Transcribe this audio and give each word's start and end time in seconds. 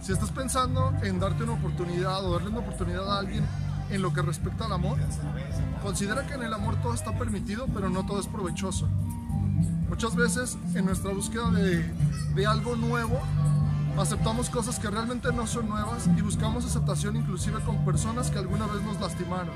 Si 0.00 0.12
estás 0.12 0.30
pensando 0.30 0.92
en 1.02 1.18
darte 1.18 1.44
una 1.44 1.54
oportunidad 1.54 2.24
o 2.24 2.32
darle 2.32 2.50
una 2.50 2.60
oportunidad 2.60 3.10
a 3.10 3.18
alguien 3.18 3.44
en 3.90 4.02
lo 4.02 4.12
que 4.12 4.22
respecta 4.22 4.66
al 4.66 4.72
amor, 4.72 4.98
considera 5.82 6.26
que 6.26 6.34
en 6.34 6.42
el 6.42 6.52
amor 6.52 6.76
todo 6.82 6.94
está 6.94 7.16
permitido, 7.18 7.66
pero 7.72 7.88
no 7.88 8.04
todo 8.04 8.20
es 8.20 8.26
provechoso. 8.26 8.88
Muchas 9.88 10.14
veces 10.16 10.58
en 10.74 10.86
nuestra 10.86 11.12
búsqueda 11.12 11.50
de, 11.50 11.84
de 12.34 12.46
algo 12.46 12.76
nuevo, 12.76 13.18
aceptamos 13.98 14.50
cosas 14.50 14.78
que 14.78 14.90
realmente 14.90 15.32
no 15.32 15.46
son 15.46 15.68
nuevas 15.68 16.08
y 16.16 16.20
buscamos 16.20 16.64
aceptación 16.64 17.16
inclusive 17.16 17.60
con 17.60 17.84
personas 17.84 18.30
que 18.30 18.38
alguna 18.38 18.66
vez 18.66 18.82
nos 18.82 19.00
lastimaron. 19.00 19.54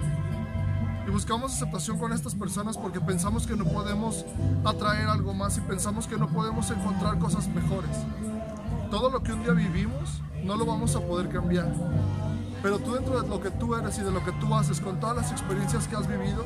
Y 1.06 1.10
buscamos 1.10 1.54
aceptación 1.54 1.98
con 1.98 2.12
estas 2.12 2.34
personas 2.34 2.76
porque 2.76 3.00
pensamos 3.00 3.46
que 3.46 3.56
no 3.56 3.64
podemos 3.64 4.24
atraer 4.64 5.08
algo 5.08 5.32
más 5.32 5.56
y 5.56 5.62
pensamos 5.62 6.06
que 6.06 6.18
no 6.18 6.28
podemos 6.28 6.70
encontrar 6.70 7.18
cosas 7.18 7.48
mejores. 7.48 7.96
Todo 8.90 9.10
lo 9.10 9.22
que 9.22 9.32
un 9.32 9.42
día 9.42 9.52
vivimos 9.52 10.20
no 10.44 10.56
lo 10.56 10.66
vamos 10.66 10.94
a 10.96 11.00
poder 11.00 11.28
cambiar. 11.28 11.72
Pero 12.62 12.78
tú 12.78 12.94
dentro 12.94 13.20
de 13.20 13.28
lo 13.28 13.40
que 13.40 13.50
tú 13.50 13.74
eres 13.74 13.98
y 13.98 14.02
de 14.02 14.10
lo 14.10 14.24
que 14.24 14.32
tú 14.32 14.52
haces, 14.54 14.80
con 14.80 14.98
todas 14.98 15.16
las 15.16 15.30
experiencias 15.30 15.86
que 15.86 15.96
has 15.96 16.08
vivido, 16.08 16.44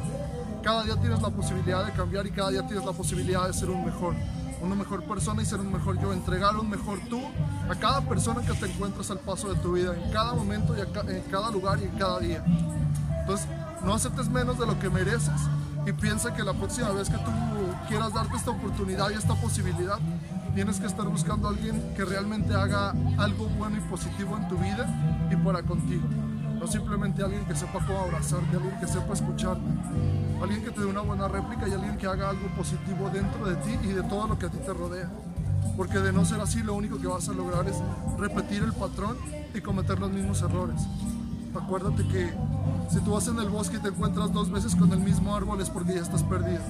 cada 0.62 0.84
día 0.84 0.96
tienes 0.96 1.20
la 1.22 1.30
posibilidad 1.30 1.84
de 1.84 1.92
cambiar 1.92 2.26
y 2.26 2.30
cada 2.30 2.50
día 2.50 2.66
tienes 2.66 2.84
la 2.84 2.92
posibilidad 2.92 3.46
de 3.46 3.52
ser 3.52 3.70
un 3.70 3.84
mejor, 3.84 4.14
una 4.60 4.74
mejor 4.74 5.04
persona 5.04 5.42
y 5.42 5.46
ser 5.46 5.60
un 5.60 5.72
mejor 5.72 6.00
yo, 6.00 6.12
entregar 6.12 6.56
un 6.56 6.68
mejor 6.68 6.98
tú 7.08 7.20
a 7.68 7.74
cada 7.74 8.00
persona 8.02 8.42
que 8.42 8.52
te 8.52 8.66
encuentras 8.66 9.10
al 9.10 9.18
paso 9.18 9.52
de 9.52 9.58
tu 9.60 9.72
vida, 9.72 9.94
en 9.96 10.12
cada 10.12 10.34
momento 10.34 10.76
y 10.76 10.80
en 10.80 11.22
cada 11.30 11.50
lugar 11.50 11.78
y 11.80 11.84
en 11.84 11.98
cada 11.98 12.20
día. 12.20 12.44
Entonces, 13.20 13.48
no 13.84 13.94
aceptes 13.94 14.28
menos 14.28 14.58
de 14.58 14.66
lo 14.66 14.78
que 14.78 14.90
mereces 14.90 15.40
y 15.86 15.92
piensa 15.92 16.32
que 16.34 16.42
la 16.42 16.52
próxima 16.52 16.90
vez 16.90 17.08
que 17.08 17.18
tú 17.18 17.30
quieras 17.88 18.12
darte 18.12 18.36
esta 18.36 18.50
oportunidad 18.50 19.10
y 19.10 19.14
esta 19.14 19.34
posibilidad, 19.34 19.98
tienes 20.54 20.78
que 20.78 20.86
estar 20.86 21.06
buscando 21.08 21.48
a 21.48 21.50
alguien 21.50 21.94
que 21.96 22.04
realmente 22.04 22.54
haga 22.54 22.94
algo 23.18 23.46
bueno 23.58 23.76
y 23.78 23.80
positivo 23.90 24.36
en 24.36 24.48
tu 24.48 24.56
vida 24.56 24.86
y 25.30 25.36
para 25.36 25.62
contigo. 25.62 26.06
No 26.58 26.66
simplemente 26.66 27.24
alguien 27.24 27.44
que 27.44 27.56
sepa 27.56 27.84
cómo 27.84 27.98
abrazarte, 27.98 28.56
alguien 28.56 28.78
que 28.78 28.86
sepa 28.86 29.14
escucharte, 29.14 29.62
alguien 30.40 30.62
que 30.62 30.70
te 30.70 30.80
dé 30.80 30.86
una 30.86 31.00
buena 31.00 31.26
réplica 31.26 31.66
y 31.66 31.72
alguien 31.72 31.96
que 31.96 32.06
haga 32.06 32.30
algo 32.30 32.46
positivo 32.56 33.10
dentro 33.12 33.46
de 33.46 33.56
ti 33.56 33.78
y 33.82 33.88
de 33.88 34.02
todo 34.04 34.28
lo 34.28 34.38
que 34.38 34.46
a 34.46 34.48
ti 34.48 34.58
te 34.58 34.72
rodea. 34.72 35.10
Porque 35.76 35.98
de 35.98 36.12
no 36.12 36.24
ser 36.24 36.40
así, 36.40 36.62
lo 36.62 36.74
único 36.74 37.00
que 37.00 37.08
vas 37.08 37.28
a 37.28 37.32
lograr 37.32 37.66
es 37.66 37.76
repetir 38.18 38.62
el 38.62 38.72
patrón 38.72 39.16
y 39.54 39.60
cometer 39.60 39.98
los 39.98 40.12
mismos 40.12 40.42
errores. 40.42 40.82
Acuérdate 41.54 42.06
que 42.08 42.32
si 42.90 43.00
tú 43.00 43.12
vas 43.12 43.28
en 43.28 43.38
el 43.38 43.48
bosque 43.48 43.76
y 43.76 43.80
te 43.80 43.88
encuentras 43.88 44.32
dos 44.32 44.50
veces 44.50 44.74
con 44.74 44.90
el 44.92 45.00
mismo 45.00 45.34
árbol 45.34 45.60
es 45.60 45.70
porque 45.70 45.94
ya 45.94 46.00
estás 46.00 46.22
perdido. 46.22 46.62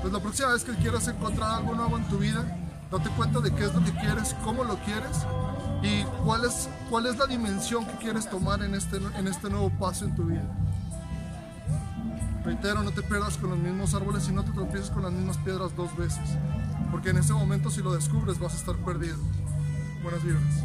Pues 0.00 0.12
la 0.12 0.20
próxima 0.20 0.52
vez 0.52 0.64
que 0.64 0.72
quieras 0.74 1.08
encontrar 1.08 1.50
algo 1.50 1.74
nuevo 1.74 1.96
en 1.96 2.04
tu 2.04 2.18
vida, 2.18 2.44
date 2.90 3.10
cuenta 3.10 3.40
de 3.40 3.52
qué 3.54 3.64
es 3.64 3.74
lo 3.74 3.82
que 3.82 3.92
quieres, 3.92 4.34
cómo 4.44 4.64
lo 4.64 4.76
quieres 4.80 5.26
y 5.82 6.04
cuál 6.24 6.44
es, 6.44 6.68
cuál 6.90 7.06
es 7.06 7.16
la 7.18 7.26
dimensión 7.26 7.86
que 7.86 7.96
quieres 7.96 8.28
tomar 8.28 8.62
en 8.62 8.74
este, 8.74 8.96
en 8.96 9.26
este 9.26 9.50
nuevo 9.50 9.70
paso 9.70 10.04
en 10.04 10.14
tu 10.14 10.24
vida. 10.24 10.44
Reitero, 12.44 12.82
no 12.82 12.92
te 12.92 13.02
pierdas 13.02 13.36
con 13.38 13.50
los 13.50 13.58
mismos 13.58 13.94
árboles 13.94 14.28
y 14.28 14.32
no 14.32 14.44
te 14.44 14.52
tropieces 14.52 14.90
con 14.90 15.02
las 15.02 15.12
mismas 15.12 15.36
piedras 15.38 15.74
dos 15.74 15.96
veces, 15.96 16.38
porque 16.92 17.10
en 17.10 17.18
ese 17.18 17.32
momento 17.32 17.70
si 17.70 17.82
lo 17.82 17.92
descubres 17.92 18.38
vas 18.38 18.54
a 18.54 18.56
estar 18.56 18.76
perdido. 18.76 19.16
Buenas 20.02 20.22
vibras. 20.22 20.62